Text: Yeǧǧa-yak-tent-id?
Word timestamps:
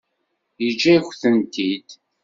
Yeǧǧa-yak-tent-id? 0.63 1.87